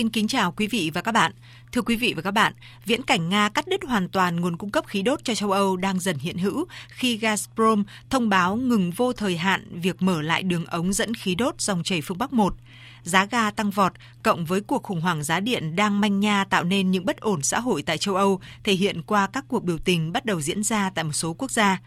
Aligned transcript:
Xin 0.00 0.10
kính 0.10 0.28
chào 0.28 0.52
quý 0.52 0.66
vị 0.66 0.90
và 0.94 1.00
các 1.00 1.12
bạn. 1.12 1.32
Thưa 1.72 1.82
quý 1.82 1.96
vị 1.96 2.14
và 2.16 2.22
các 2.22 2.30
bạn, 2.30 2.52
viễn 2.86 3.02
cảnh 3.02 3.28
Nga 3.28 3.48
cắt 3.48 3.68
đứt 3.68 3.80
hoàn 3.84 4.08
toàn 4.08 4.40
nguồn 4.40 4.56
cung 4.56 4.70
cấp 4.70 4.84
khí 4.86 5.02
đốt 5.02 5.24
cho 5.24 5.34
châu 5.34 5.50
Âu 5.50 5.76
đang 5.76 6.00
dần 6.00 6.18
hiện 6.18 6.38
hữu 6.38 6.66
khi 6.88 7.18
Gazprom 7.18 7.84
thông 8.10 8.28
báo 8.28 8.56
ngừng 8.56 8.90
vô 8.90 9.12
thời 9.12 9.36
hạn 9.36 9.80
việc 9.80 10.02
mở 10.02 10.22
lại 10.22 10.42
đường 10.42 10.64
ống 10.64 10.92
dẫn 10.92 11.14
khí 11.14 11.34
đốt 11.34 11.60
dòng 11.60 11.82
chảy 11.82 12.00
phương 12.00 12.18
Bắc 12.18 12.32
1. 12.32 12.54
Giá 13.02 13.24
ga 13.24 13.50
tăng 13.50 13.70
vọt, 13.70 13.92
cộng 14.22 14.44
với 14.44 14.60
cuộc 14.60 14.82
khủng 14.82 15.00
hoảng 15.00 15.22
giá 15.22 15.40
điện 15.40 15.76
đang 15.76 16.00
manh 16.00 16.20
nha 16.20 16.44
tạo 16.44 16.64
nên 16.64 16.90
những 16.90 17.06
bất 17.06 17.20
ổn 17.20 17.42
xã 17.42 17.60
hội 17.60 17.82
tại 17.82 17.98
châu 17.98 18.14
Âu, 18.14 18.40
thể 18.64 18.72
hiện 18.72 19.02
qua 19.02 19.26
các 19.26 19.44
cuộc 19.48 19.64
biểu 19.64 19.78
tình 19.78 20.12
bắt 20.12 20.24
đầu 20.24 20.40
diễn 20.40 20.62
ra 20.62 20.90
tại 20.90 21.04
một 21.04 21.12
số 21.12 21.34
quốc 21.38 21.50
gia 21.50 21.78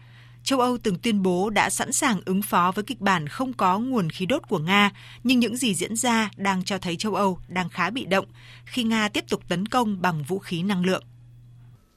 châu 0.44 0.60
Âu 0.60 0.78
từng 0.78 0.96
tuyên 1.02 1.22
bố 1.22 1.50
đã 1.50 1.70
sẵn 1.70 1.92
sàng 1.92 2.20
ứng 2.24 2.42
phó 2.42 2.72
với 2.74 2.84
kịch 2.84 3.00
bản 3.00 3.28
không 3.28 3.52
có 3.52 3.78
nguồn 3.78 4.10
khí 4.10 4.26
đốt 4.26 4.42
của 4.48 4.58
Nga, 4.58 4.90
nhưng 5.24 5.38
những 5.38 5.56
gì 5.56 5.74
diễn 5.74 5.96
ra 5.96 6.30
đang 6.36 6.64
cho 6.64 6.78
thấy 6.78 6.96
châu 6.96 7.14
Âu 7.14 7.38
đang 7.48 7.68
khá 7.68 7.90
bị 7.90 8.04
động 8.04 8.26
khi 8.64 8.82
Nga 8.82 9.08
tiếp 9.08 9.24
tục 9.28 9.42
tấn 9.48 9.66
công 9.66 10.02
bằng 10.02 10.22
vũ 10.22 10.38
khí 10.38 10.62
năng 10.62 10.84
lượng. 10.84 11.02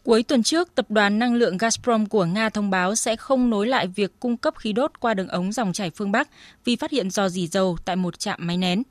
Cuối 0.04 0.24
tuần 0.24 0.44
trước, 0.44 0.76
tập 0.76 0.86
đoàn 0.90 1.20
năng 1.20 1.36
lượng 1.36 1.58
Gazprom 1.58 2.06
của 2.08 2.26
Nga 2.26 2.50
thông 2.50 2.70
báo 2.70 2.96
sẽ 2.96 3.16
không 3.16 3.50
nối 3.50 3.68
lại 3.68 3.88
việc 3.88 4.20
cung 4.20 4.38
cấp 4.38 4.54
khí 4.58 4.74
đốt 4.74 4.92
qua 5.00 5.14
đường 5.14 5.28
ống 5.28 5.52
dòng 5.52 5.74
chảy 5.74 5.90
phương 5.90 6.12
Bắc 6.12 6.30
vì 6.66 6.76
phát 6.76 6.92
hiện 6.92 7.10
dò 7.10 7.30
dỉ 7.30 7.48
dầu 7.48 7.78
tại 7.86 7.96
một 7.96 8.20
trạm 8.20 8.48
máy 8.48 8.58
nén. 8.58 8.84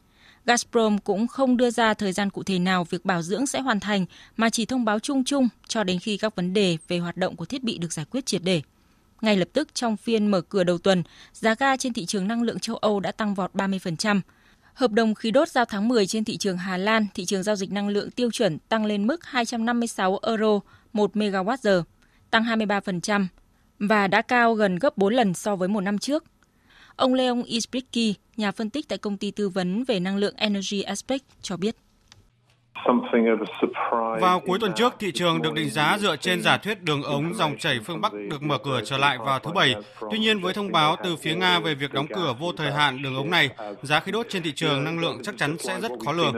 Gazprom 0.47 0.99
cũng 1.05 1.27
không 1.27 1.57
đưa 1.57 1.71
ra 1.71 1.95
thời 1.95 2.13
gian 2.13 2.31
cụ 2.31 2.43
thể 2.43 2.59
nào 2.59 2.85
việc 2.85 3.05
bảo 3.05 3.23
dưỡng 3.23 3.47
sẽ 3.47 3.61
hoàn 3.61 3.81
thành 3.81 4.07
mà 4.37 4.51
chỉ 4.51 4.67
thông 4.67 4.85
báo 4.85 4.99
chung 4.99 5.25
chung 5.25 5.49
cho 5.69 5.85
đến 5.85 5.99
khi 5.99 6.17
các 6.17 6.37
vấn 6.37 6.55
đề 6.55 6.77
về 6.89 6.99
hoạt 6.99 7.17
động 7.17 7.37
của 7.37 7.45
thiết 7.45 7.65
bị 7.65 7.79
được 7.79 7.93
giải 7.93 8.07
quyết 8.11 8.27
triệt 8.27 8.43
để. 8.45 8.63
Ngay 9.21 9.37
lập 9.37 9.49
tức 9.53 9.75
trong 9.75 9.97
phiên 9.97 10.27
mở 10.27 10.41
cửa 10.41 10.65
đầu 10.65 10.79
tuần, 10.79 11.03
giá 11.33 11.55
ga 11.55 11.77
trên 11.77 11.93
thị 11.93 12.07
trường 12.07 12.29
năng 12.29 12.43
lượng 12.43 12.59
châu 12.59 12.77
Âu 12.77 13.01
đã 13.01 13.13
tăng 13.13 13.35
vọt 13.35 13.55
30%. 13.55 14.21
Hợp 14.75 14.93
đồng 14.93 15.15
khí 15.15 15.31
đốt 15.31 15.49
giao 15.49 15.65
tháng 15.65 15.89
10 15.89 16.07
trên 16.07 16.25
thị 16.25 16.37
trường 16.37 16.59
Hà 16.59 16.77
Lan, 16.77 17.07
thị 17.15 17.25
trường 17.25 17.43
giao 17.43 17.57
dịch 17.57 17.73
năng 17.73 17.89
lượng 17.89 18.11
tiêu 18.11 18.31
chuẩn 18.31 18.59
tăng 18.59 18.87
lên 18.87 19.07
mức 19.07 19.25
256 19.25 20.19
euro 20.23 20.61
1 20.93 21.17
MWh, 21.17 21.83
tăng 22.31 22.45
23% 22.45 23.27
và 23.79 24.07
đã 24.07 24.23
cao 24.23 24.55
gần 24.55 24.77
gấp 24.77 24.97
4 24.99 25.15
lần 25.15 25.35
so 25.35 25.57
với 25.57 25.69
một 25.69 25.81
năm 25.81 25.99
trước. 25.99 26.25
Ông 26.97 27.15
Leon 27.15 27.43
Isbricki, 27.43 28.17
nhà 28.37 28.53
phân 28.53 28.71
tích 28.71 28.89
tại 28.89 28.99
công 28.99 29.17
ty 29.17 29.31
tư 29.31 29.49
vấn 29.49 29.85
về 29.85 30.01
năng 30.01 30.17
lượng 30.17 30.35
Energy 30.37 30.83
Aspect 30.83 31.25
cho 31.43 31.57
biết. 31.57 31.77
Vào 34.21 34.41
cuối 34.47 34.59
tuần 34.59 34.73
trước, 34.77 34.95
thị 34.99 35.13
trường 35.13 35.43
được 35.43 35.55
định 35.55 35.71
giá 35.71 35.99
dựa 36.01 36.17
trên 36.17 36.43
giả 36.43 36.59
thuyết 36.59 36.83
đường 36.83 37.03
ống 37.03 37.35
dòng 37.35 37.59
chảy 37.59 37.79
phương 37.85 38.01
Bắc 38.01 38.13
được 38.13 38.43
mở 38.43 38.59
cửa 38.59 38.81
trở 38.85 38.99
lại 38.99 39.19
vào 39.19 39.39
thứ 39.39 39.51
Bảy. 39.53 39.75
Tuy 40.11 40.19
nhiên, 40.19 40.41
với 40.41 40.55
thông 40.55 40.73
báo 40.73 40.97
từ 41.05 41.17
phía 41.17 41.35
Nga 41.35 41.61
về 41.61 41.75
việc 41.75 41.93
đóng 41.93 42.07
cửa 42.15 42.35
vô 42.41 42.53
thời 42.53 42.73
hạn 42.73 43.03
đường 43.03 43.17
ống 43.17 43.31
này, 43.31 43.49
giá 43.83 44.01
khí 44.01 44.13
đốt 44.13 44.27
trên 44.29 44.43
thị 44.43 44.53
trường 44.53 44.85
năng 44.85 44.99
lượng 44.99 45.19
chắc 45.23 45.35
chắn 45.39 45.57
sẽ 45.59 45.81
rất 45.81 45.93
khó 46.05 46.13
lường. 46.13 46.35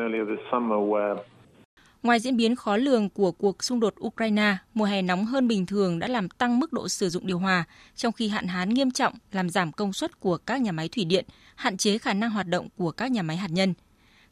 Ngoài 2.02 2.20
diễn 2.20 2.36
biến 2.36 2.56
khó 2.56 2.76
lường 2.76 3.08
của 3.08 3.32
cuộc 3.32 3.64
xung 3.64 3.80
đột 3.80 3.94
Ukraine, 4.00 4.56
mùa 4.74 4.84
hè 4.84 5.02
nóng 5.02 5.26
hơn 5.26 5.48
bình 5.48 5.66
thường 5.66 5.98
đã 5.98 6.08
làm 6.08 6.28
tăng 6.28 6.60
mức 6.60 6.72
độ 6.72 6.88
sử 6.88 7.08
dụng 7.08 7.26
điều 7.26 7.38
hòa, 7.38 7.64
trong 7.96 8.12
khi 8.12 8.28
hạn 8.28 8.46
hán 8.46 8.68
nghiêm 8.68 8.90
trọng 8.90 9.12
làm 9.32 9.50
giảm 9.50 9.72
công 9.72 9.92
suất 9.92 10.20
của 10.20 10.36
các 10.36 10.60
nhà 10.60 10.72
máy 10.72 10.88
thủy 10.88 11.04
điện, 11.04 11.24
hạn 11.56 11.76
chế 11.76 11.98
khả 11.98 12.14
năng 12.14 12.30
hoạt 12.30 12.46
động 12.46 12.68
của 12.76 12.90
các 12.90 13.10
nhà 13.10 13.22
máy 13.22 13.36
hạt 13.36 13.50
nhân. 13.50 13.74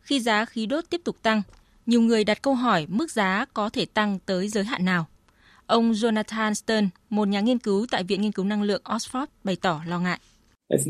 Khi 0.01 0.21
giá 0.21 0.45
khí 0.45 0.67
đốt 0.67 0.85
tiếp 0.91 1.01
tục 1.05 1.17
tăng, 1.23 1.43
nhiều 1.87 2.01
người 2.01 2.25
đặt 2.25 2.43
câu 2.43 2.55
hỏi 2.55 2.87
mức 2.89 3.11
giá 3.11 3.45
có 3.55 3.71
thể 3.71 3.85
tăng 3.85 4.19
tới 4.27 4.49
giới 4.49 4.65
hạn 4.65 4.85
nào. 4.85 5.07
Ông 5.67 5.93
Jonathan 5.93 6.55
Stern, 6.55 6.89
một 7.11 7.29
nhà 7.29 7.41
nghiên 7.41 7.59
cứu 7.59 7.87
tại 7.91 8.05
Viện 8.05 8.21
Nghiên 8.21 8.33
cứu 8.33 8.45
Năng 8.45 8.63
lượng 8.63 8.83
Oxford, 8.85 9.27
bày 9.45 9.57
tỏ 9.57 9.83
lo 9.87 10.01
ngại. 10.01 10.19
Uh, 10.75 10.81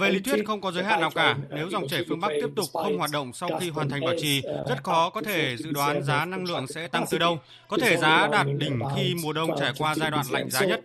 Về 0.00 0.10
lý 0.10 0.20
thuyết 0.20 0.46
không 0.46 0.60
có 0.60 0.72
giới 0.72 0.84
hạn 0.84 1.00
nào 1.00 1.10
cả. 1.14 1.38
Nếu 1.50 1.70
dòng 1.70 1.88
chảy 1.88 2.04
phương 2.08 2.20
Bắc 2.20 2.28
tiếp 2.28 2.48
tục 2.56 2.64
không 2.72 2.98
hoạt 2.98 3.10
động 3.12 3.32
sau 3.32 3.50
khi 3.60 3.70
hoàn 3.70 3.88
thành 3.88 4.00
bảo 4.00 4.14
trì, 4.20 4.42
rất 4.68 4.82
khó 4.84 5.10
có 5.10 5.22
thể 5.22 5.56
dự 5.56 5.70
đoán 5.70 6.02
giá 6.02 6.24
năng 6.24 6.44
lượng 6.44 6.66
sẽ 6.66 6.88
tăng 6.88 7.04
từ 7.10 7.18
đâu. 7.18 7.38
Có 7.68 7.76
thể 7.76 7.96
giá 7.96 8.28
đạt 8.32 8.46
đỉnh 8.58 8.80
khi 8.96 9.14
mùa 9.22 9.32
đông 9.32 9.50
trải 9.60 9.72
qua 9.78 9.94
giai 9.94 10.10
đoạn 10.10 10.26
lạnh 10.30 10.50
giá 10.50 10.66
nhất. 10.66 10.80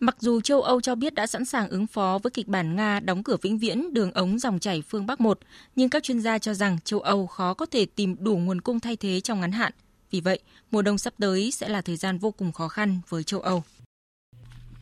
Mặc 0.00 0.16
dù 0.20 0.40
châu 0.40 0.62
Âu 0.62 0.80
cho 0.80 0.94
biết 0.94 1.14
đã 1.14 1.26
sẵn 1.26 1.44
sàng 1.44 1.68
ứng 1.68 1.86
phó 1.86 2.18
với 2.22 2.30
kịch 2.30 2.48
bản 2.48 2.76
Nga 2.76 3.00
đóng 3.00 3.22
cửa 3.22 3.36
vĩnh 3.42 3.58
viễn 3.58 3.94
đường 3.94 4.12
ống 4.12 4.38
dòng 4.38 4.58
chảy 4.58 4.82
phương 4.82 5.06
Bắc 5.06 5.20
1, 5.20 5.38
nhưng 5.76 5.90
các 5.90 6.02
chuyên 6.02 6.20
gia 6.20 6.38
cho 6.38 6.54
rằng 6.54 6.78
châu 6.84 7.00
Âu 7.00 7.26
khó 7.26 7.54
có 7.54 7.66
thể 7.66 7.86
tìm 7.86 8.16
đủ 8.18 8.36
nguồn 8.36 8.60
cung 8.60 8.80
thay 8.80 8.96
thế 8.96 9.20
trong 9.20 9.40
ngắn 9.40 9.52
hạn. 9.52 9.72
Vì 10.10 10.20
vậy, 10.20 10.38
mùa 10.70 10.82
đông 10.82 10.98
sắp 10.98 11.14
tới 11.18 11.50
sẽ 11.50 11.68
là 11.68 11.80
thời 11.80 11.96
gian 11.96 12.18
vô 12.18 12.30
cùng 12.30 12.52
khó 12.52 12.68
khăn 12.68 13.00
với 13.08 13.24
châu 13.24 13.40
Âu. 13.40 13.62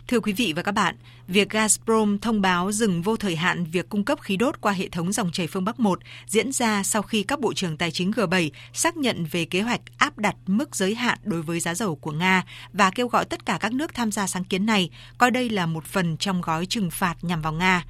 Thưa 0.08 0.20
quý 0.20 0.32
vị 0.32 0.52
và 0.56 0.62
các 0.62 0.72
bạn, 0.72 0.96
việc 1.28 1.52
Gazprom 1.52 2.18
thông 2.18 2.40
báo 2.40 2.72
dừng 2.72 3.02
vô 3.02 3.16
thời 3.16 3.36
hạn 3.36 3.64
việc 3.64 3.88
cung 3.88 4.04
cấp 4.04 4.20
khí 4.20 4.36
đốt 4.36 4.60
qua 4.60 4.72
hệ 4.72 4.88
thống 4.88 5.12
dòng 5.12 5.32
chảy 5.32 5.46
phương 5.46 5.64
Bắc 5.64 5.80
1 5.80 5.98
diễn 6.26 6.52
ra 6.52 6.82
sau 6.82 7.02
khi 7.02 7.22
các 7.22 7.40
bộ 7.40 7.54
trưởng 7.54 7.76
tài 7.76 7.90
chính 7.90 8.10
G7 8.10 8.50
xác 8.72 8.96
nhận 8.96 9.24
về 9.24 9.44
kế 9.44 9.60
hoạch 9.60 9.80
áp 9.96 10.18
đặt 10.18 10.36
mức 10.46 10.76
giới 10.76 10.94
hạn 10.94 11.18
đối 11.22 11.42
với 11.42 11.60
giá 11.60 11.74
dầu 11.74 11.96
của 11.96 12.12
Nga 12.12 12.44
và 12.72 12.90
kêu 12.90 13.08
gọi 13.08 13.24
tất 13.24 13.46
cả 13.46 13.58
các 13.60 13.72
nước 13.72 13.94
tham 13.94 14.12
gia 14.12 14.26
sáng 14.26 14.44
kiến 14.44 14.66
này 14.66 14.90
coi 15.18 15.30
đây 15.30 15.50
là 15.50 15.66
một 15.66 15.84
phần 15.84 16.16
trong 16.16 16.40
gói 16.40 16.66
trừng 16.66 16.90
phạt 16.90 17.14
nhằm 17.22 17.42
vào 17.42 17.52
Nga. 17.52 17.84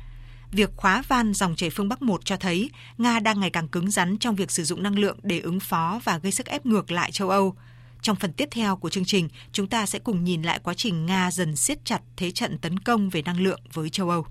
Việc 0.51 0.71
khóa 0.77 1.03
van 1.09 1.35
dòng 1.35 1.57
chảy 1.57 1.71
phương 1.71 1.89
Bắc 1.89 2.03
1 2.03 2.25
cho 2.25 2.37
thấy 2.37 2.71
Nga 2.99 3.21
đang 3.21 3.41
ngày 3.41 3.51
càng 3.51 3.69
cứng 3.69 3.91
rắn 3.91 4.19
trong 4.19 4.37
việc 4.37 4.51
sử 4.51 4.65
dụng 4.65 4.83
năng 4.83 4.99
lượng 4.99 5.19
để 5.23 5.41
ứng 5.41 5.61
phó 5.61 6.01
và 6.05 6.19
gây 6.19 6.33
sức 6.33 6.47
ép 6.47 6.67
ngược 6.67 6.91
lại 6.91 7.13
châu 7.13 7.31
Âu. 7.31 7.55
Trong 8.03 8.17
phần 8.17 8.33
tiếp 8.33 8.49
theo 8.51 8.77
của 8.77 8.91
chương 8.91 9.05
trình, 9.05 9.29
chúng 9.53 9.67
ta 9.67 9.87
sẽ 9.87 9.99
cùng 9.99 10.25
nhìn 10.25 10.43
lại 10.43 10.61
quá 10.63 10.75
trình 10.75 11.07
Nga 11.07 11.31
dần 11.31 11.57
siết 11.57 11.85
chặt 11.85 12.01
thế 12.17 12.31
trận 12.31 12.59
tấn 12.59 12.79
công 12.79 13.11
về 13.11 13.23
năng 13.23 13.41
lượng 13.41 13.61
với 13.73 13.91
châu 13.91 14.11
Âu. 14.11 14.27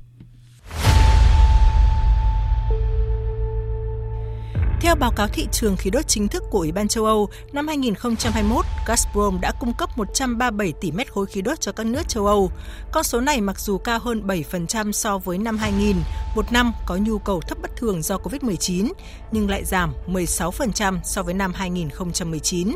Theo 4.81 4.95
báo 4.95 5.11
cáo 5.15 5.27
thị 5.27 5.47
trường 5.51 5.75
khí 5.77 5.89
đốt 5.89 6.07
chính 6.07 6.27
thức 6.27 6.43
của 6.49 6.59
Ủy 6.59 6.71
ban 6.71 6.87
châu 6.87 7.05
Âu, 7.05 7.29
năm 7.53 7.67
2021, 7.67 8.65
Gazprom 8.85 9.39
đã 9.39 9.51
cung 9.59 9.73
cấp 9.73 9.89
137 9.97 10.73
tỷ 10.81 10.91
mét 10.91 11.11
khối 11.11 11.25
khí 11.25 11.41
đốt 11.41 11.61
cho 11.61 11.71
các 11.71 11.85
nước 11.85 12.09
châu 12.09 12.25
Âu. 12.25 12.51
Con 12.91 13.03
số 13.03 13.21
này 13.21 13.41
mặc 13.41 13.59
dù 13.59 13.77
cao 13.77 13.99
hơn 13.99 14.27
7% 14.27 14.91
so 14.91 15.17
với 15.17 15.37
năm 15.37 15.57
2000, 15.57 15.95
một 16.35 16.51
năm 16.51 16.71
có 16.85 16.97
nhu 16.97 17.19
cầu 17.19 17.41
thấp 17.41 17.57
bất 17.61 17.75
thường 17.75 18.01
do 18.01 18.17
COVID-19, 18.17 18.91
nhưng 19.31 19.49
lại 19.49 19.65
giảm 19.65 19.93
16% 20.07 20.99
so 21.03 21.23
với 21.23 21.33
năm 21.33 21.53
2019. 21.53 22.71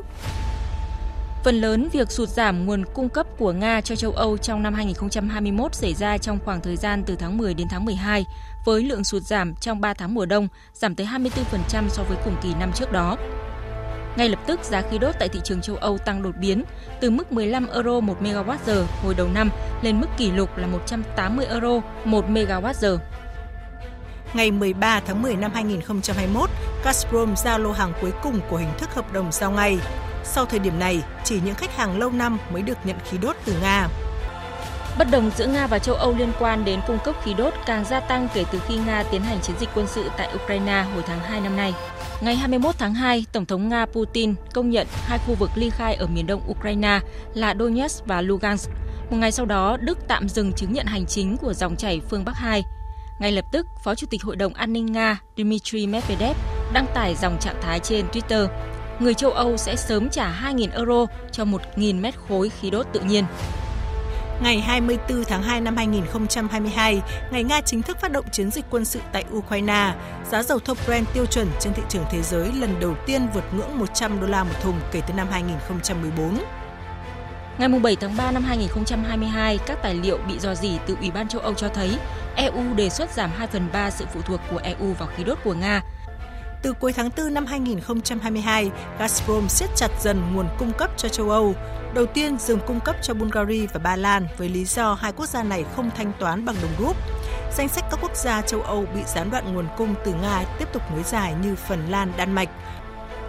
Phần 1.45 1.61
lớn 1.61 1.89
việc 1.91 2.11
sụt 2.11 2.29
giảm 2.29 2.65
nguồn 2.65 2.83
cung 2.93 3.09
cấp 3.09 3.27
của 3.37 3.51
Nga 3.51 3.81
cho 3.81 3.95
châu 3.95 4.11
Âu 4.11 4.37
trong 4.37 4.63
năm 4.63 4.73
2021 4.73 5.75
xảy 5.75 5.93
ra 5.93 6.17
trong 6.17 6.39
khoảng 6.45 6.61
thời 6.61 6.75
gian 6.75 7.03
từ 7.05 7.15
tháng 7.15 7.37
10 7.37 7.53
đến 7.53 7.67
tháng 7.69 7.85
12, 7.85 8.25
với 8.65 8.83
lượng 8.83 9.03
sụt 9.03 9.23
giảm 9.23 9.55
trong 9.55 9.81
3 9.81 9.93
tháng 9.93 10.13
mùa 10.13 10.25
đông 10.25 10.47
giảm 10.73 10.95
tới 10.95 11.07
24% 11.07 11.89
so 11.89 12.03
với 12.03 12.17
cùng 12.25 12.35
kỳ 12.43 12.53
năm 12.59 12.71
trước 12.73 12.91
đó. 12.91 13.17
Ngay 14.17 14.29
lập 14.29 14.39
tức, 14.47 14.59
giá 14.63 14.81
khí 14.81 14.97
đốt 14.97 15.15
tại 15.19 15.29
thị 15.29 15.39
trường 15.43 15.61
châu 15.61 15.75
Âu 15.75 15.97
tăng 15.97 16.23
đột 16.23 16.35
biến, 16.39 16.63
từ 17.01 17.09
mức 17.09 17.31
15 17.31 17.67
euro 17.67 17.99
1 17.99 18.21
MWh 18.21 18.83
hồi 19.03 19.13
đầu 19.13 19.27
năm 19.33 19.49
lên 19.81 20.01
mức 20.01 20.07
kỷ 20.17 20.31
lục 20.31 20.57
là 20.57 20.67
180 20.67 21.45
euro 21.45 21.81
1 22.05 22.25
MWh. 22.29 22.97
Ngày 24.33 24.51
13 24.51 24.99
tháng 24.99 25.21
10 25.21 25.35
năm 25.35 25.51
2021, 25.53 26.49
Gazprom 26.85 27.35
giao 27.35 27.59
lô 27.59 27.71
hàng 27.71 27.93
cuối 28.01 28.11
cùng 28.23 28.39
của 28.49 28.57
hình 28.57 28.71
thức 28.77 28.93
hợp 28.93 29.13
đồng 29.13 29.31
giao 29.31 29.51
ngay 29.51 29.77
sau 30.23 30.45
thời 30.45 30.59
điểm 30.59 30.79
này, 30.79 31.03
chỉ 31.23 31.39
những 31.45 31.55
khách 31.55 31.75
hàng 31.77 31.99
lâu 31.99 32.11
năm 32.11 32.37
mới 32.53 32.61
được 32.61 32.77
nhận 32.83 32.95
khí 33.09 33.17
đốt 33.21 33.35
từ 33.45 33.53
Nga. 33.61 33.87
Bất 34.97 35.07
đồng 35.11 35.31
giữa 35.37 35.47
Nga 35.47 35.67
và 35.67 35.79
châu 35.79 35.95
Âu 35.95 36.15
liên 36.17 36.31
quan 36.39 36.65
đến 36.65 36.79
cung 36.87 36.97
cấp 37.03 37.15
khí 37.23 37.33
đốt 37.33 37.53
càng 37.65 37.85
gia 37.85 37.99
tăng 37.99 38.27
kể 38.33 38.45
từ 38.51 38.61
khi 38.67 38.77
Nga 38.77 39.03
tiến 39.11 39.21
hành 39.21 39.39
chiến 39.41 39.55
dịch 39.59 39.69
quân 39.75 39.87
sự 39.87 40.09
tại 40.17 40.29
Ukraine 40.35 40.85
hồi 40.93 41.03
tháng 41.07 41.19
2 41.19 41.41
năm 41.41 41.55
nay. 41.55 41.73
Ngày 42.21 42.35
21 42.35 42.75
tháng 42.77 42.93
2, 42.93 43.25
Tổng 43.31 43.45
thống 43.45 43.69
Nga 43.69 43.85
Putin 43.85 44.33
công 44.53 44.69
nhận 44.69 44.87
hai 44.91 45.19
khu 45.27 45.35
vực 45.35 45.49
ly 45.55 45.69
khai 45.69 45.95
ở 45.95 46.07
miền 46.07 46.27
đông 46.27 46.41
Ukraine 46.49 46.99
là 47.33 47.55
Donetsk 47.59 48.05
và 48.05 48.21
Lugansk. 48.21 48.69
Một 49.09 49.17
ngày 49.17 49.31
sau 49.31 49.45
đó, 49.45 49.77
Đức 49.81 49.97
tạm 50.07 50.29
dừng 50.29 50.53
chứng 50.53 50.73
nhận 50.73 50.85
hành 50.85 51.05
chính 51.05 51.37
của 51.37 51.53
dòng 51.53 51.75
chảy 51.75 52.01
phương 52.09 52.25
Bắc 52.25 52.35
2. 52.35 52.63
Ngay 53.19 53.31
lập 53.31 53.45
tức, 53.51 53.67
Phó 53.83 53.95
Chủ 53.95 54.07
tịch 54.09 54.23
Hội 54.23 54.35
đồng 54.35 54.53
An 54.53 54.73
ninh 54.73 54.85
Nga 54.85 55.19
Dmitry 55.37 55.87
Medvedev 55.87 56.35
đăng 56.73 56.87
tải 56.93 57.15
dòng 57.15 57.37
trạng 57.39 57.61
thái 57.61 57.79
trên 57.79 58.05
Twitter 58.07 58.47
người 58.99 59.13
châu 59.13 59.31
Âu 59.31 59.57
sẽ 59.57 59.75
sớm 59.75 60.09
trả 60.09 60.31
2.000 60.43 60.67
euro 60.73 61.05
cho 61.31 61.43
1.000 61.43 62.01
mét 62.01 62.15
khối 62.27 62.49
khí 62.49 62.69
đốt 62.69 62.85
tự 62.93 62.99
nhiên. 62.99 63.25
Ngày 64.41 64.59
24 64.59 65.23
tháng 65.23 65.43
2 65.43 65.61
năm 65.61 65.77
2022, 65.77 67.01
ngày 67.31 67.43
Nga 67.43 67.61
chính 67.61 67.81
thức 67.81 67.97
phát 67.99 68.11
động 68.11 68.25
chiến 68.31 68.51
dịch 68.51 68.65
quân 68.69 68.85
sự 68.85 68.99
tại 69.11 69.25
Ukraine, 69.33 69.93
giá 70.31 70.43
dầu 70.43 70.59
thô 70.59 70.73
Brent 70.85 71.07
tiêu 71.13 71.25
chuẩn 71.25 71.47
trên 71.59 71.73
thị 71.73 71.81
trường 71.89 72.05
thế 72.11 72.21
giới 72.21 72.51
lần 72.59 72.79
đầu 72.79 72.95
tiên 73.05 73.27
vượt 73.33 73.43
ngưỡng 73.53 73.79
100 73.79 74.21
đô 74.21 74.27
la 74.27 74.43
một 74.43 74.55
thùng 74.61 74.79
kể 74.91 75.01
từ 75.07 75.13
năm 75.13 75.27
2014. 75.31 76.37
Ngày 77.57 77.69
7 77.69 77.95
tháng 77.95 78.17
3 78.17 78.31
năm 78.31 78.43
2022, 78.43 79.59
các 79.65 79.77
tài 79.83 79.93
liệu 79.93 80.17
bị 80.27 80.39
dò 80.39 80.55
dỉ 80.55 80.71
từ 80.87 80.95
Ủy 80.99 81.11
ban 81.11 81.27
châu 81.27 81.41
Âu 81.41 81.53
cho 81.53 81.67
thấy 81.67 81.97
EU 82.35 82.73
đề 82.75 82.89
xuất 82.89 83.11
giảm 83.11 83.31
2 83.37 83.47
phần 83.47 83.67
3 83.73 83.91
sự 83.91 84.05
phụ 84.13 84.21
thuộc 84.21 84.39
của 84.51 84.57
EU 84.57 84.93
vào 84.93 85.09
khí 85.17 85.23
đốt 85.23 85.37
của 85.43 85.53
Nga. 85.53 85.81
Từ 86.65 86.73
cuối 86.73 86.93
tháng 86.93 87.09
4 87.17 87.33
năm 87.33 87.45
2022, 87.45 88.71
Gazprom 88.99 89.47
siết 89.47 89.69
chặt 89.75 89.91
dần 90.01 90.21
nguồn 90.33 90.47
cung 90.59 90.71
cấp 90.73 90.91
cho 90.97 91.09
châu 91.09 91.29
Âu. 91.29 91.55
Đầu 91.93 92.05
tiên 92.05 92.37
dừng 92.39 92.59
cung 92.67 92.79
cấp 92.79 92.95
cho 93.01 93.13
Bulgaria 93.13 93.65
và 93.73 93.79
Ba 93.79 93.95
Lan 93.95 94.27
với 94.37 94.49
lý 94.49 94.65
do 94.65 94.93
hai 94.93 95.11
quốc 95.11 95.25
gia 95.25 95.43
này 95.43 95.65
không 95.75 95.91
thanh 95.97 96.11
toán 96.19 96.45
bằng 96.45 96.55
đồng 96.61 96.71
rúp. 96.79 96.95
Danh 97.57 97.67
sách 97.67 97.85
các 97.91 97.99
quốc 98.01 98.15
gia 98.15 98.41
châu 98.41 98.61
Âu 98.61 98.85
bị 98.95 99.01
gián 99.15 99.31
đoạn 99.31 99.53
nguồn 99.53 99.67
cung 99.77 99.95
từ 100.05 100.13
Nga 100.13 100.43
tiếp 100.59 100.65
tục 100.73 100.81
nối 100.91 101.03
dài 101.03 101.33
như 101.43 101.55
Phần 101.55 101.89
Lan, 101.89 102.11
Đan 102.17 102.31
Mạch. 102.31 102.49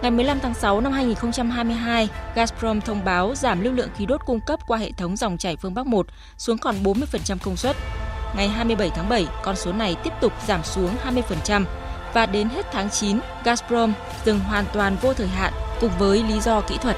Ngày 0.01 0.11
15 0.11 0.39
tháng 0.39 0.53
6 0.53 0.81
năm 0.81 0.91
2022, 0.91 2.09
Gazprom 2.35 2.81
thông 2.81 3.05
báo 3.05 3.35
giảm 3.35 3.63
lưu 3.63 3.73
lượng 3.73 3.89
khí 3.97 4.05
đốt 4.05 4.25
cung 4.25 4.39
cấp 4.41 4.59
qua 4.67 4.77
hệ 4.77 4.91
thống 4.91 5.15
dòng 5.17 5.37
chảy 5.37 5.55
phương 5.55 5.73
Bắc 5.73 5.87
1 5.87 6.07
xuống 6.37 6.57
còn 6.57 6.75
40% 6.83 7.37
công 7.43 7.57
suất. 7.57 7.75
Ngày 8.35 8.49
27 8.49 8.89
tháng 8.95 9.09
7, 9.09 9.27
con 9.43 9.55
số 9.55 9.73
này 9.73 9.95
tiếp 10.03 10.13
tục 10.21 10.33
giảm 10.47 10.63
xuống 10.63 10.91
20% 11.05 11.65
và 12.17 12.25
đến 12.25 12.49
hết 12.49 12.65
tháng 12.71 12.89
9, 12.89 13.19
Gazprom 13.43 13.91
dừng 14.25 14.39
hoàn 14.39 14.65
toàn 14.73 14.97
vô 15.01 15.13
thời 15.13 15.27
hạn 15.27 15.53
cùng 15.81 15.91
với 15.99 16.23
lý 16.23 16.39
do 16.39 16.61
kỹ 16.61 16.77
thuật. 16.81 16.97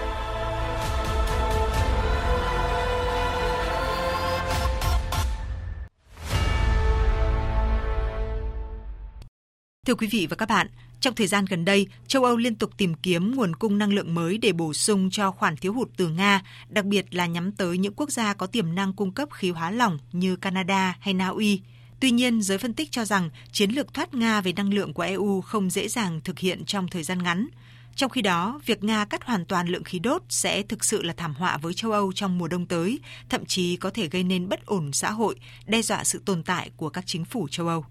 Thưa 9.87 9.95
quý 9.95 10.07
vị 10.11 10.27
và 10.29 10.35
các 10.35 10.49
bạn, 10.49 10.67
trong 10.99 11.15
thời 11.15 11.27
gian 11.27 11.45
gần 11.45 11.65
đây, 11.65 11.87
châu 12.07 12.23
Âu 12.23 12.37
liên 12.37 12.55
tục 12.55 12.71
tìm 12.77 12.93
kiếm 12.93 13.35
nguồn 13.35 13.55
cung 13.55 13.77
năng 13.77 13.93
lượng 13.93 14.15
mới 14.15 14.37
để 14.37 14.51
bổ 14.51 14.73
sung 14.73 15.09
cho 15.11 15.31
khoản 15.31 15.57
thiếu 15.57 15.73
hụt 15.73 15.89
từ 15.97 16.07
Nga, 16.07 16.41
đặc 16.69 16.85
biệt 16.85 17.15
là 17.15 17.25
nhắm 17.25 17.51
tới 17.51 17.77
những 17.77 17.93
quốc 17.93 18.11
gia 18.11 18.33
có 18.33 18.47
tiềm 18.47 18.75
năng 18.75 18.93
cung 18.93 19.11
cấp 19.11 19.29
khí 19.31 19.51
hóa 19.51 19.71
lỏng 19.71 19.97
như 20.11 20.35
Canada 20.35 20.97
hay 20.99 21.13
Na 21.13 21.27
Uy. 21.27 21.61
Tuy 21.99 22.11
nhiên, 22.11 22.41
giới 22.41 22.57
phân 22.57 22.73
tích 22.73 22.91
cho 22.91 23.05
rằng 23.05 23.29
chiến 23.51 23.71
lược 23.71 23.93
thoát 23.93 24.13
Nga 24.13 24.41
về 24.41 24.53
năng 24.53 24.73
lượng 24.73 24.93
của 24.93 25.03
EU 25.03 25.41
không 25.41 25.69
dễ 25.69 25.87
dàng 25.87 26.21
thực 26.23 26.39
hiện 26.39 26.65
trong 26.65 26.87
thời 26.87 27.03
gian 27.03 27.23
ngắn. 27.23 27.47
Trong 27.95 28.09
khi 28.09 28.21
đó, 28.21 28.59
việc 28.65 28.83
Nga 28.83 29.05
cắt 29.05 29.23
hoàn 29.23 29.45
toàn 29.45 29.67
lượng 29.67 29.83
khí 29.83 29.99
đốt 29.99 30.21
sẽ 30.29 30.61
thực 30.61 30.83
sự 30.83 31.01
là 31.01 31.13
thảm 31.17 31.33
họa 31.33 31.57
với 31.57 31.73
châu 31.73 31.91
Âu 31.91 32.11
trong 32.13 32.37
mùa 32.37 32.47
đông 32.47 32.65
tới, 32.65 32.99
thậm 33.29 33.45
chí 33.45 33.75
có 33.75 33.89
thể 33.89 34.07
gây 34.07 34.23
nên 34.23 34.49
bất 34.49 34.65
ổn 34.65 34.93
xã 34.93 35.11
hội, 35.11 35.35
đe 35.67 35.81
dọa 35.81 36.03
sự 36.03 36.21
tồn 36.25 36.43
tại 36.43 36.69
của 36.77 36.89
các 36.89 37.03
chính 37.07 37.25
phủ 37.25 37.47
châu 37.51 37.67
Âu. 37.67 37.85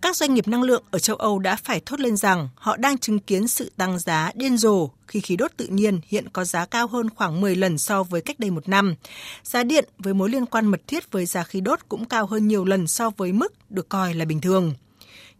Các 0.00 0.16
doanh 0.16 0.34
nghiệp 0.34 0.48
năng 0.48 0.62
lượng 0.62 0.82
ở 0.90 0.98
châu 0.98 1.16
Âu 1.16 1.38
đã 1.38 1.56
phải 1.56 1.80
thốt 1.86 2.00
lên 2.00 2.16
rằng 2.16 2.48
họ 2.54 2.76
đang 2.76 2.98
chứng 2.98 3.18
kiến 3.18 3.48
sự 3.48 3.72
tăng 3.76 3.98
giá 3.98 4.32
điên 4.34 4.56
rồ 4.56 4.88
khi 5.06 5.20
khí 5.20 5.36
đốt 5.36 5.50
tự 5.56 5.66
nhiên 5.66 6.00
hiện 6.08 6.28
có 6.32 6.44
giá 6.44 6.66
cao 6.66 6.86
hơn 6.86 7.10
khoảng 7.10 7.40
10 7.40 7.56
lần 7.56 7.78
so 7.78 8.02
với 8.02 8.20
cách 8.20 8.40
đây 8.40 8.50
một 8.50 8.68
năm. 8.68 8.94
Giá 9.42 9.64
điện 9.64 9.88
với 9.98 10.14
mối 10.14 10.30
liên 10.30 10.46
quan 10.46 10.66
mật 10.66 10.80
thiết 10.86 11.12
với 11.12 11.26
giá 11.26 11.42
khí 11.44 11.60
đốt 11.60 11.78
cũng 11.88 12.04
cao 12.04 12.26
hơn 12.26 12.48
nhiều 12.48 12.64
lần 12.64 12.86
so 12.86 13.10
với 13.10 13.32
mức 13.32 13.52
được 13.70 13.88
coi 13.88 14.14
là 14.14 14.24
bình 14.24 14.40
thường. 14.40 14.74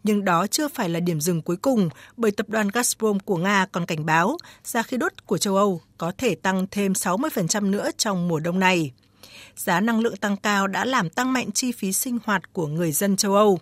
Nhưng 0.03 0.25
đó 0.25 0.47
chưa 0.47 0.69
phải 0.69 0.89
là 0.89 1.01
điểm 1.01 1.21
dừng 1.21 1.43
cuối 1.43 1.57
cùng, 1.57 1.89
bởi 2.17 2.31
tập 2.31 2.49
đoàn 2.49 2.69
Gazprom 2.69 3.19
của 3.25 3.37
Nga 3.37 3.67
còn 3.73 3.87
cảnh 3.87 4.07
báo 4.07 4.37
giá 4.65 4.83
khí 4.83 4.97
đốt 4.97 5.27
của 5.27 5.39
châu 5.39 5.57
Âu 5.57 5.81
có 5.99 6.13
thể 6.19 6.35
tăng 6.35 6.67
thêm 6.71 6.93
60% 6.93 7.71
nữa 7.71 7.91
trong 7.99 8.29
mùa 8.29 8.41
đông 8.41 8.59
này. 8.59 8.93
Giá 9.57 9.81
năng 9.81 10.01
lượng 10.01 10.17
tăng 10.17 10.37
cao 10.37 10.67
đã 10.67 10.85
làm 10.85 11.11
tăng 11.11 11.33
mạnh 11.33 11.53
chi 11.53 11.73
phí 11.73 11.93
sinh 11.93 12.19
hoạt 12.25 12.53
của 12.53 12.67
người 12.67 12.93
dân 12.93 13.17
châu 13.17 13.35
Âu. 13.35 13.59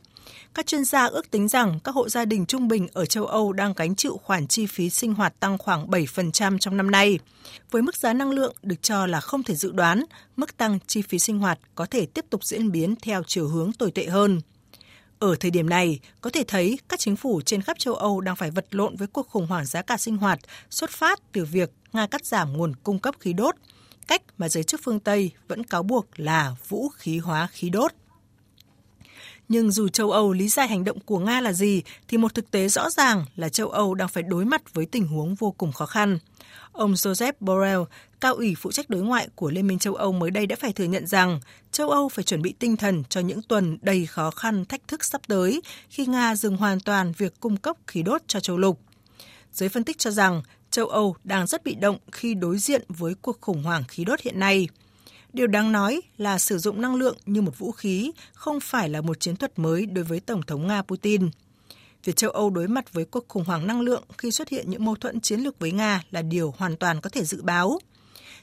Các 0.54 0.66
chuyên 0.66 0.84
gia 0.84 1.04
ước 1.04 1.30
tính 1.30 1.48
rằng 1.48 1.78
các 1.84 1.94
hộ 1.94 2.08
gia 2.08 2.24
đình 2.24 2.46
trung 2.46 2.68
bình 2.68 2.88
ở 2.92 3.06
châu 3.06 3.26
Âu 3.26 3.52
đang 3.52 3.72
gánh 3.76 3.94
chịu 3.94 4.20
khoản 4.22 4.46
chi 4.46 4.66
phí 4.66 4.90
sinh 4.90 5.14
hoạt 5.14 5.40
tăng 5.40 5.58
khoảng 5.58 5.86
7% 5.86 6.58
trong 6.58 6.76
năm 6.76 6.90
nay. 6.90 7.18
Với 7.70 7.82
mức 7.82 7.96
giá 7.96 8.12
năng 8.12 8.30
lượng 8.30 8.54
được 8.62 8.82
cho 8.82 9.06
là 9.06 9.20
không 9.20 9.42
thể 9.42 9.54
dự 9.54 9.72
đoán, 9.72 10.04
mức 10.36 10.56
tăng 10.56 10.78
chi 10.86 11.02
phí 11.02 11.18
sinh 11.18 11.38
hoạt 11.38 11.58
có 11.74 11.86
thể 11.86 12.06
tiếp 12.06 12.24
tục 12.30 12.44
diễn 12.44 12.72
biến 12.72 12.94
theo 13.02 13.22
chiều 13.26 13.48
hướng 13.48 13.72
tồi 13.72 13.90
tệ 13.90 14.06
hơn. 14.06 14.40
Ở 15.18 15.34
thời 15.40 15.50
điểm 15.50 15.68
này, 15.68 16.00
có 16.20 16.30
thể 16.30 16.44
thấy 16.48 16.78
các 16.88 17.00
chính 17.00 17.16
phủ 17.16 17.40
trên 17.40 17.62
khắp 17.62 17.78
châu 17.78 17.94
Âu 17.94 18.20
đang 18.20 18.36
phải 18.36 18.50
vật 18.50 18.66
lộn 18.70 18.96
với 18.96 19.08
cuộc 19.08 19.28
khủng 19.28 19.46
hoảng 19.46 19.66
giá 19.66 19.82
cả 19.82 19.96
sinh 19.96 20.16
hoạt 20.16 20.38
xuất 20.70 20.90
phát 20.90 21.20
từ 21.32 21.44
việc 21.44 21.70
Nga 21.92 22.06
cắt 22.06 22.26
giảm 22.26 22.56
nguồn 22.56 22.72
cung 22.76 22.98
cấp 22.98 23.14
khí 23.20 23.32
đốt, 23.32 23.54
cách 24.06 24.22
mà 24.38 24.48
giới 24.48 24.64
chức 24.64 24.80
phương 24.84 25.00
Tây 25.00 25.30
vẫn 25.48 25.64
cáo 25.64 25.82
buộc 25.82 26.06
là 26.16 26.54
vũ 26.68 26.88
khí 26.88 27.18
hóa 27.18 27.48
khí 27.52 27.70
đốt. 27.70 27.92
Nhưng 29.48 29.70
dù 29.70 29.88
châu 29.88 30.10
Âu 30.10 30.32
lý 30.32 30.48
giải 30.48 30.68
hành 30.68 30.84
động 30.84 31.00
của 31.00 31.18
Nga 31.18 31.40
là 31.40 31.52
gì, 31.52 31.82
thì 32.08 32.18
một 32.18 32.34
thực 32.34 32.50
tế 32.50 32.68
rõ 32.68 32.90
ràng 32.90 33.24
là 33.36 33.48
châu 33.48 33.68
Âu 33.68 33.94
đang 33.94 34.08
phải 34.08 34.22
đối 34.22 34.44
mặt 34.44 34.74
với 34.74 34.86
tình 34.86 35.06
huống 35.06 35.34
vô 35.34 35.50
cùng 35.50 35.72
khó 35.72 35.86
khăn. 35.86 36.18
Ông 36.72 36.92
Joseph 36.92 37.32
Borrell, 37.40 37.80
cao 38.20 38.34
ủy 38.34 38.54
phụ 38.58 38.72
trách 38.72 38.90
đối 38.90 39.02
ngoại 39.02 39.28
của 39.34 39.50
Liên 39.50 39.66
minh 39.66 39.78
châu 39.78 39.94
Âu 39.94 40.12
mới 40.12 40.30
đây 40.30 40.46
đã 40.46 40.56
phải 40.60 40.72
thừa 40.72 40.84
nhận 40.84 41.06
rằng 41.06 41.40
châu 41.72 41.90
Âu 41.90 42.08
phải 42.08 42.24
chuẩn 42.24 42.42
bị 42.42 42.54
tinh 42.58 42.76
thần 42.76 43.04
cho 43.08 43.20
những 43.20 43.42
tuần 43.42 43.78
đầy 43.82 44.06
khó 44.06 44.30
khăn 44.30 44.64
thách 44.64 44.88
thức 44.88 45.04
sắp 45.04 45.20
tới 45.28 45.60
khi 45.88 46.06
Nga 46.06 46.36
dừng 46.36 46.56
hoàn 46.56 46.80
toàn 46.80 47.12
việc 47.18 47.40
cung 47.40 47.56
cấp 47.56 47.76
khí 47.86 48.02
đốt 48.02 48.22
cho 48.26 48.40
châu 48.40 48.58
lục. 48.58 48.80
Giới 49.52 49.68
phân 49.68 49.84
tích 49.84 49.98
cho 49.98 50.10
rằng 50.10 50.42
châu 50.70 50.86
Âu 50.86 51.16
đang 51.24 51.46
rất 51.46 51.64
bị 51.64 51.74
động 51.74 51.98
khi 52.12 52.34
đối 52.34 52.58
diện 52.58 52.82
với 52.88 53.14
cuộc 53.22 53.40
khủng 53.40 53.62
hoảng 53.62 53.84
khí 53.88 54.04
đốt 54.04 54.20
hiện 54.20 54.38
nay– 54.38 54.68
Điều 55.36 55.46
đáng 55.46 55.72
nói 55.72 56.00
là 56.18 56.38
sử 56.38 56.58
dụng 56.58 56.80
năng 56.80 56.94
lượng 56.94 57.16
như 57.26 57.42
một 57.42 57.58
vũ 57.58 57.72
khí 57.72 58.12
không 58.32 58.60
phải 58.60 58.88
là 58.88 59.00
một 59.00 59.20
chiến 59.20 59.36
thuật 59.36 59.58
mới 59.58 59.86
đối 59.86 60.04
với 60.04 60.20
Tổng 60.20 60.42
thống 60.42 60.66
Nga 60.66 60.82
Putin. 60.82 61.30
Việc 62.04 62.16
châu 62.16 62.30
Âu 62.30 62.50
đối 62.50 62.68
mặt 62.68 62.92
với 62.92 63.04
cuộc 63.04 63.28
khủng 63.28 63.44
hoảng 63.44 63.66
năng 63.66 63.80
lượng 63.80 64.04
khi 64.18 64.30
xuất 64.30 64.48
hiện 64.48 64.70
những 64.70 64.84
mâu 64.84 64.94
thuẫn 64.94 65.20
chiến 65.20 65.40
lược 65.40 65.58
với 65.58 65.72
Nga 65.72 66.02
là 66.10 66.22
điều 66.22 66.54
hoàn 66.58 66.76
toàn 66.76 67.00
có 67.00 67.10
thể 67.10 67.24
dự 67.24 67.42
báo. 67.42 67.78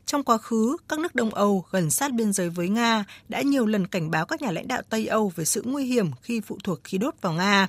Trong 0.06 0.24
quá 0.24 0.38
khứ, 0.38 0.78
các 0.90 1.00
nước 1.00 1.16
Đông 1.16 1.34
Âu 1.34 1.66
gần 1.72 1.92
sát 1.92 2.14
biên 2.14 2.34
giới 2.34 2.50
với 2.50 2.70
Nga 2.70 3.06
đã 3.30 3.42
nhiều 3.42 3.66
lần 3.66 3.88
cảnh 3.88 4.12
báo 4.12 4.26
các 4.26 4.42
nhà 4.42 4.52
lãnh 4.52 4.68
đạo 4.68 4.82
Tây 4.90 5.08
Âu 5.08 5.32
về 5.36 5.46
sự 5.46 5.62
nguy 5.66 5.86
hiểm 5.86 6.12
khi 6.22 6.42
phụ 6.42 6.58
thuộc 6.64 6.84
khí 6.84 6.98
đốt 6.98 7.16
vào 7.22 7.34
Nga. 7.34 7.68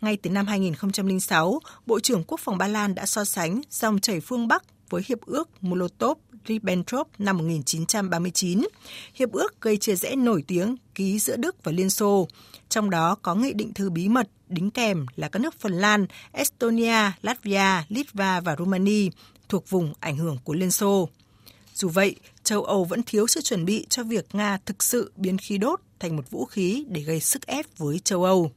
Ngay 0.00 0.16
từ 0.16 0.30
năm 0.30 0.46
2006, 0.46 1.60
Bộ 1.86 2.00
trưởng 2.00 2.24
Quốc 2.24 2.40
phòng 2.40 2.58
Ba 2.58 2.68
Lan 2.68 2.94
đã 2.94 3.06
so 3.06 3.24
sánh 3.24 3.60
dòng 3.70 4.00
chảy 4.00 4.20
phương 4.20 4.48
Bắc 4.48 4.62
với 4.92 5.02
Hiệp 5.06 5.20
ước 5.26 5.48
Molotov-Ribbentrop 5.62 7.04
năm 7.18 7.38
1939, 7.38 8.62
hiệp 9.14 9.32
ước 9.32 9.60
gây 9.60 9.76
chia 9.76 9.94
rẽ 9.94 10.16
nổi 10.16 10.44
tiếng 10.46 10.76
ký 10.94 11.18
giữa 11.18 11.36
Đức 11.36 11.64
và 11.64 11.72
Liên 11.72 11.90
Xô, 11.90 12.28
trong 12.68 12.90
đó 12.90 13.16
có 13.22 13.34
nghị 13.34 13.52
định 13.52 13.74
thư 13.74 13.90
bí 13.90 14.08
mật 14.08 14.28
đính 14.48 14.70
kèm 14.70 15.06
là 15.16 15.28
các 15.28 15.38
nước 15.38 15.54
Phần 15.60 15.72
Lan, 15.72 16.06
Estonia, 16.32 17.10
Latvia, 17.22 17.84
Litva 17.88 18.40
và 18.40 18.56
Romania 18.58 19.08
thuộc 19.48 19.70
vùng 19.70 19.92
ảnh 20.00 20.16
hưởng 20.16 20.38
của 20.44 20.54
Liên 20.54 20.70
Xô. 20.70 21.08
Dù 21.74 21.88
vậy, 21.88 22.16
châu 22.44 22.64
Âu 22.64 22.84
vẫn 22.84 23.02
thiếu 23.02 23.26
sự 23.26 23.40
chuẩn 23.40 23.64
bị 23.64 23.86
cho 23.88 24.04
việc 24.04 24.26
Nga 24.32 24.58
thực 24.66 24.82
sự 24.82 25.12
biến 25.16 25.38
khí 25.38 25.58
đốt 25.58 25.80
thành 26.00 26.16
một 26.16 26.30
vũ 26.30 26.44
khí 26.44 26.84
để 26.88 27.00
gây 27.00 27.20
sức 27.20 27.46
ép 27.46 27.66
với 27.78 27.98
châu 27.98 28.24
Âu. 28.24 28.52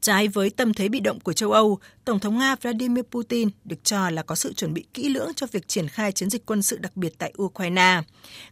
Trái 0.00 0.28
với 0.28 0.50
tâm 0.50 0.74
thế 0.74 0.88
bị 0.88 1.00
động 1.00 1.20
của 1.20 1.32
châu 1.32 1.52
Âu, 1.52 1.78
Tổng 2.04 2.20
thống 2.20 2.38
Nga 2.38 2.56
Vladimir 2.56 3.04
Putin 3.10 3.48
được 3.64 3.84
cho 3.84 4.10
là 4.10 4.22
có 4.22 4.34
sự 4.34 4.52
chuẩn 4.52 4.74
bị 4.74 4.84
kỹ 4.94 5.08
lưỡng 5.08 5.30
cho 5.36 5.46
việc 5.52 5.68
triển 5.68 5.88
khai 5.88 6.12
chiến 6.12 6.30
dịch 6.30 6.46
quân 6.46 6.62
sự 6.62 6.78
đặc 6.78 6.96
biệt 6.96 7.14
tại 7.18 7.32
Ukraine. 7.42 8.02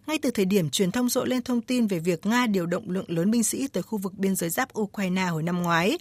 Ngay 0.06 0.18
từ 0.18 0.30
thời 0.30 0.44
điểm 0.44 0.70
truyền 0.70 0.90
thông 0.90 1.08
rộ 1.08 1.24
lên 1.24 1.42
thông 1.42 1.60
tin 1.60 1.86
về 1.86 1.98
việc 1.98 2.26
Nga 2.26 2.46
điều 2.46 2.66
động 2.66 2.90
lượng 2.90 3.04
lớn 3.08 3.30
binh 3.30 3.42
sĩ 3.42 3.68
tới 3.68 3.82
khu 3.82 3.98
vực 3.98 4.12
biên 4.14 4.36
giới 4.36 4.50
giáp 4.50 4.78
Ukraine 4.78 5.22
hồi 5.22 5.42
năm 5.42 5.62
ngoái, 5.62 5.98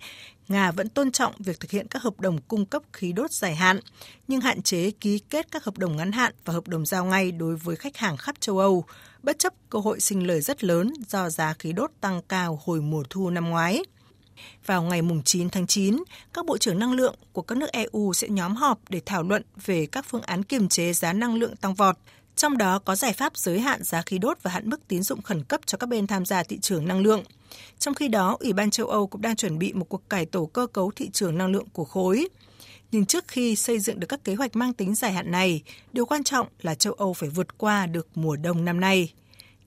Nga 0.47 0.71
vẫn 0.71 0.89
tôn 0.89 1.11
trọng 1.11 1.33
việc 1.39 1.59
thực 1.59 1.71
hiện 1.71 1.87
các 1.87 2.01
hợp 2.01 2.19
đồng 2.19 2.41
cung 2.41 2.65
cấp 2.65 2.83
khí 2.93 3.11
đốt 3.11 3.31
dài 3.31 3.55
hạn, 3.55 3.79
nhưng 4.27 4.41
hạn 4.41 4.61
chế 4.61 4.91
ký 4.91 5.19
kết 5.19 5.51
các 5.51 5.63
hợp 5.63 5.77
đồng 5.77 5.95
ngắn 5.95 6.11
hạn 6.11 6.33
và 6.45 6.53
hợp 6.53 6.67
đồng 6.67 6.85
giao 6.85 7.05
ngay 7.05 7.31
đối 7.31 7.55
với 7.55 7.75
khách 7.75 7.97
hàng 7.97 8.17
khắp 8.17 8.35
châu 8.39 8.59
Âu, 8.59 8.85
bất 9.23 9.39
chấp 9.39 9.53
cơ 9.69 9.79
hội 9.79 9.99
sinh 9.99 10.27
lời 10.27 10.41
rất 10.41 10.63
lớn 10.63 10.93
do 11.09 11.29
giá 11.29 11.53
khí 11.59 11.73
đốt 11.73 11.91
tăng 12.01 12.21
cao 12.29 12.59
hồi 12.63 12.81
mùa 12.81 13.03
thu 13.09 13.29
năm 13.29 13.49
ngoái. 13.49 13.83
Vào 14.65 14.83
ngày 14.83 15.01
9 15.25 15.49
tháng 15.49 15.67
9, 15.67 16.03
các 16.33 16.45
bộ 16.45 16.57
trưởng 16.57 16.79
năng 16.79 16.93
lượng 16.93 17.15
của 17.31 17.41
các 17.41 17.57
nước 17.57 17.71
EU 17.71 18.13
sẽ 18.13 18.29
nhóm 18.29 18.55
họp 18.55 18.79
để 18.89 19.01
thảo 19.05 19.23
luận 19.23 19.43
về 19.65 19.85
các 19.85 20.05
phương 20.09 20.21
án 20.21 20.43
kiềm 20.43 20.69
chế 20.69 20.93
giá 20.93 21.13
năng 21.13 21.35
lượng 21.35 21.55
tăng 21.55 21.73
vọt, 21.73 21.97
trong 22.35 22.57
đó 22.57 22.79
có 22.79 22.95
giải 22.95 23.13
pháp 23.13 23.37
giới 23.37 23.59
hạn 23.59 23.83
giá 23.83 24.01
khí 24.01 24.17
đốt 24.17 24.37
và 24.43 24.51
hạn 24.51 24.69
mức 24.69 24.87
tín 24.87 25.03
dụng 25.03 25.21
khẩn 25.21 25.43
cấp 25.43 25.61
cho 25.65 25.77
các 25.77 25.87
bên 25.87 26.07
tham 26.07 26.25
gia 26.25 26.43
thị 26.43 26.59
trường 26.59 26.87
năng 26.87 27.01
lượng. 27.01 27.23
Trong 27.79 27.93
khi 27.93 28.07
đó, 28.07 28.37
Ủy 28.39 28.53
ban 28.53 28.71
châu 28.71 28.87
Âu 28.87 29.07
cũng 29.07 29.21
đang 29.21 29.35
chuẩn 29.35 29.59
bị 29.59 29.73
một 29.73 29.85
cuộc 29.89 30.09
cải 30.09 30.25
tổ 30.25 30.45
cơ 30.45 30.67
cấu 30.67 30.91
thị 30.95 31.09
trường 31.13 31.37
năng 31.37 31.51
lượng 31.51 31.67
của 31.73 31.85
khối. 31.85 32.27
Nhưng 32.91 33.05
trước 33.05 33.27
khi 33.27 33.55
xây 33.55 33.79
dựng 33.79 33.99
được 33.99 34.07
các 34.07 34.23
kế 34.23 34.35
hoạch 34.35 34.55
mang 34.55 34.73
tính 34.73 34.95
dài 34.95 35.13
hạn 35.13 35.31
này, 35.31 35.61
điều 35.93 36.05
quan 36.05 36.23
trọng 36.23 36.47
là 36.61 36.75
châu 36.75 36.93
Âu 36.93 37.13
phải 37.13 37.29
vượt 37.29 37.57
qua 37.57 37.85
được 37.85 38.07
mùa 38.15 38.35
đông 38.35 38.65
năm 38.65 38.79
nay. 38.79 39.13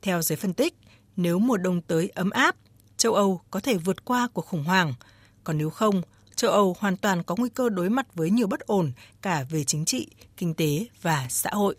Theo 0.03 0.23
giới 0.23 0.37
phân 0.37 0.55
tích, 0.55 0.75
nếu 1.17 1.39
mùa 1.39 1.57
đông 1.57 1.81
tới 1.81 2.09
ấm 2.15 2.31
áp, 2.31 2.57
châu 2.97 3.15
Âu 3.15 3.41
có 3.51 3.61
thể 3.61 3.77
vượt 3.77 4.05
qua 4.05 4.29
cuộc 4.33 4.47
khủng 4.47 4.65
hoảng, 4.65 4.95
còn 5.45 5.59
nếu 5.59 5.71
không, 5.71 6.03
châu 6.37 6.51
Âu 6.51 6.77
hoàn 6.79 6.97
toàn 6.97 7.23
có 7.23 7.35
nguy 7.39 7.49
cơ 7.49 7.69
đối 7.69 7.91
mặt 7.91 8.07
với 8.15 8.31
nhiều 8.31 8.47
bất 8.47 8.61
ổn 8.61 8.93
cả 9.23 9.45
về 9.51 9.65
chính 9.65 9.85
trị, 9.85 10.09
kinh 10.37 10.55
tế 10.55 10.87
và 11.03 11.27
xã 11.31 11.51
hội. 11.53 11.77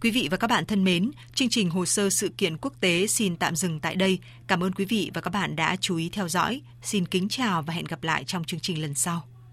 Quý 0.00 0.10
vị 0.10 0.28
và 0.30 0.36
các 0.36 0.46
bạn 0.46 0.66
thân 0.66 0.84
mến, 0.84 1.10
chương 1.34 1.48
trình 1.48 1.70
hồ 1.70 1.86
sơ 1.86 2.10
sự 2.10 2.28
kiện 2.28 2.56
quốc 2.56 2.72
tế 2.80 3.06
xin 3.06 3.36
tạm 3.36 3.56
dừng 3.56 3.80
tại 3.80 3.94
đây. 3.94 4.18
Cảm 4.46 4.62
ơn 4.62 4.72
quý 4.72 4.84
vị 4.84 5.10
và 5.14 5.20
các 5.20 5.30
bạn 5.30 5.56
đã 5.56 5.76
chú 5.80 5.96
ý 5.96 6.08
theo 6.08 6.28
dõi. 6.28 6.62
Xin 6.82 7.06
kính 7.06 7.28
chào 7.28 7.62
và 7.62 7.74
hẹn 7.74 7.84
gặp 7.84 8.04
lại 8.04 8.24
trong 8.26 8.44
chương 8.44 8.60
trình 8.60 8.82
lần 8.82 8.94
sau. 8.94 9.33